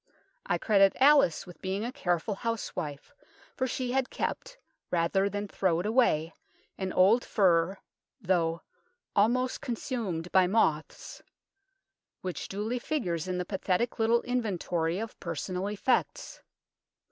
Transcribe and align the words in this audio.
I 0.47 0.57
credit 0.57 0.97
Alice 0.99 1.45
with 1.45 1.61
being 1.61 1.85
a 1.85 1.91
careful 1.91 2.33
housewife, 2.33 3.13
for 3.55 3.67
she 3.67 3.91
had 3.91 4.09
kept, 4.09 4.57
rather 4.89 5.29
than 5.29 5.47
throw 5.47 5.79
it 5.79 5.85
away, 5.85 6.33
an 6.75 6.91
old 6.91 7.23
fur, 7.23 7.77
though" 8.19 8.63
almost 9.15 9.61
consumed 9.61 10.31
by 10.31 10.47
moths," 10.47 11.21
which 12.21 12.47
duly 12.47 12.79
figures 12.79 13.27
in 13.27 13.37
the 13.37 13.45
pathetic 13.45 13.99
little 13.99 14.23
inventory 14.23 14.97
of 14.97 15.19
personal 15.19 15.67
effects. 15.69 16.41